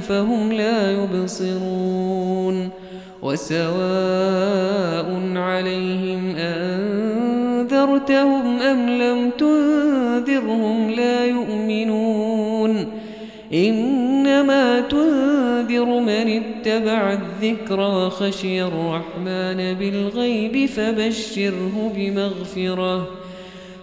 [0.00, 2.70] فهم لا يبصرون
[3.22, 6.36] وسواء عليهم
[7.70, 12.86] أنذرتهم أم لم تنذرهم لا يؤمنون
[13.54, 23.08] إنما تنذر من اتبع الذكر وخشي الرحمن بالغيب فبشره بمغفرة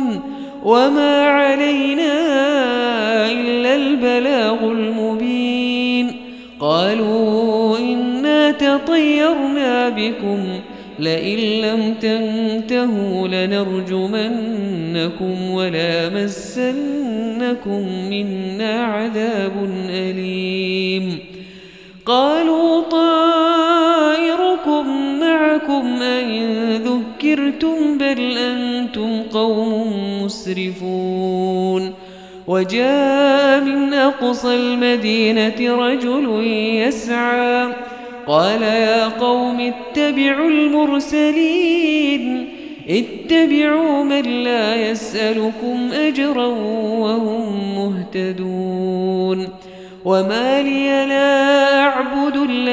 [0.00, 0.20] لمرسلون
[0.64, 2.12] وما علينا
[3.32, 6.12] إلا البلاغ المبين.
[6.60, 10.38] قالوا إنا تطيرنا بكم
[10.98, 14.50] لئن لم تنتهوا لنرجمنكم
[15.50, 21.18] ولا مسنكم منا عذاب أليم.
[22.06, 23.35] قالوا طائركم
[25.56, 29.92] معكم أن ذكرتم بل أنتم قوم
[30.24, 31.92] مسرفون.
[32.46, 36.44] وجاء من أقصى المدينة رجل
[36.86, 37.72] يسعى
[38.26, 42.48] قال يا قوم اتبعوا المرسلين
[42.88, 49.48] اتبعوا من لا يسألكم أجرا وهم مهتدون.
[50.04, 51.75] وما لي لا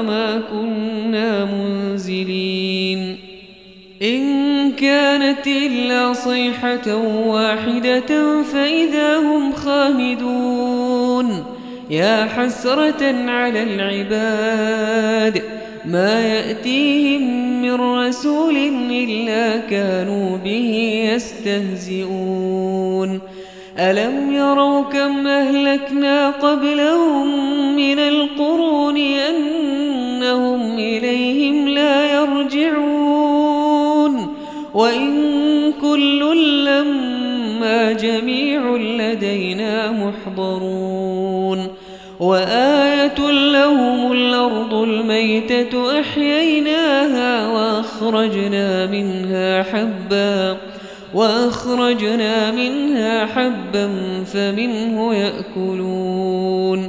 [0.00, 3.16] وما كنا منزلين.
[4.02, 6.94] إن كانت إلا صيحة
[7.26, 11.44] واحدة فإذا هم خامدون.
[11.90, 15.42] يا حسرة على العباد
[15.84, 18.56] ما يأتيهم من رسول
[18.90, 23.20] إلا كانوا به يستهزئون.
[23.78, 27.26] ألم يروا كم أهلكنا قبلهم
[27.76, 29.34] من القرون أن
[30.30, 33.54] أنهم إليهم لا يرجعون
[34.74, 36.20] وإن كل
[36.64, 41.68] لما جميع لدينا محضرون
[42.20, 50.56] وآية لهم الأرض الميتة أحييناها وأخرجنا منها حباً
[51.14, 53.90] وأخرجنا منها حبا
[54.24, 56.88] فمنه يأكلون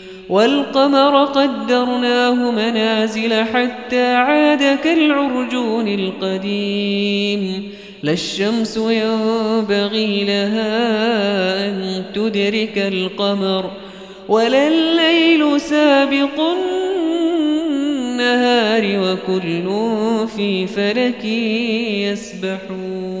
[0.31, 7.71] والقمر قدرناه منازل حتى عاد كالعرجون القديم
[8.03, 13.71] لا الشمس ينبغي لها أن تدرك القمر
[14.29, 16.39] ولا الليل سابق
[18.21, 19.67] النهار وكل
[20.35, 21.25] في فلك
[22.05, 23.20] يسبحون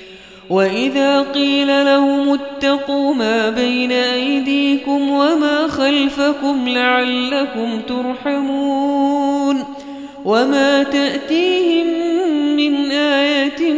[0.51, 9.63] وإذا قيل لهم اتقوا ما بين أيديكم وما خلفكم لعلكم ترحمون
[10.25, 11.87] وما تأتيهم
[12.55, 13.73] من آية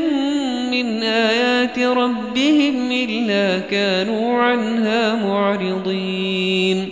[0.72, 6.90] من آيات ربهم إلا كانوا عنها معرضين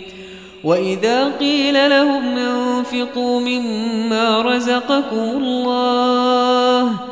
[0.64, 7.11] وإذا قيل لهم انفقوا مما رزقكم الله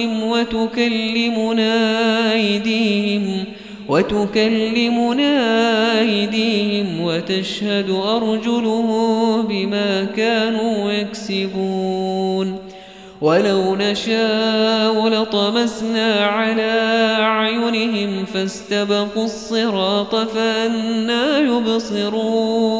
[0.41, 1.73] وتكلمنا
[2.33, 3.45] أيديهم
[3.89, 5.33] وتكلمنا
[5.99, 12.57] أيديهم وتشهد أرجلهم بما كانوا يكسبون.
[13.21, 16.71] ولو نشاء لطمسنا على
[17.19, 22.79] أعينهم فاستبقوا الصراط فأنا يبصرون.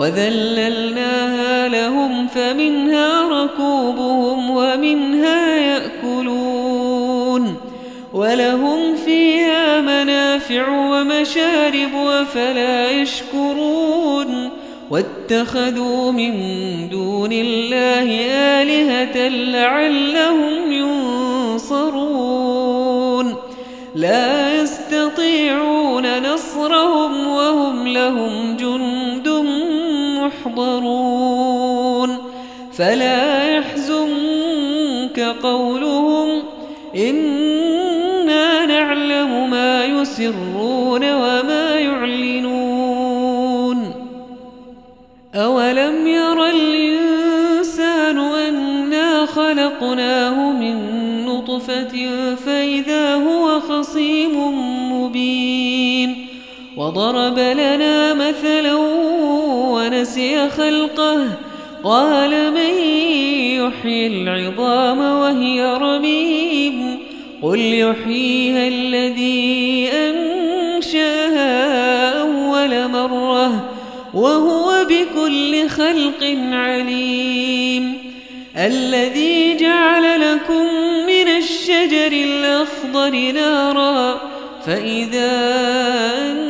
[0.00, 7.56] وذللناها لهم فمنها ركوبهم ومنها يأكلون
[8.12, 14.50] ولهم فيها منافع ومشارب وفلا يشكرون
[14.90, 16.32] واتخذوا من
[16.88, 18.10] دون الله
[18.62, 22.10] آلهة لعلهم ينصرون
[23.94, 28.39] لا يستطيعون نصرهم وهم لهم
[30.46, 32.18] محضرون
[32.72, 36.42] فلا يحزنك قولهم
[36.96, 43.30] إنا نعلم ما يسرون وما يعلنون
[45.34, 50.76] أولم ير الإنسان أنا خلقناه من
[51.26, 54.32] نطفة فإذا هو خصيم
[54.92, 56.26] مبين
[56.76, 58.89] وضرب لنا مثلا
[60.20, 61.26] ونسي خلقه
[61.84, 62.74] قال من
[63.56, 66.98] يحيي العظام وهي رميم.
[67.42, 71.50] قل يحييها الذي أنشأها
[72.20, 73.70] أول مرة
[74.14, 77.98] وهو بكل خلق عليم.
[78.56, 80.66] الذي جعل لكم
[81.06, 84.20] من الشجر الأخضر نارا
[84.66, 85.30] فإذا
[86.30, 86.49] أنتم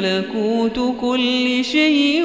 [0.00, 2.24] ملكوت كل شيء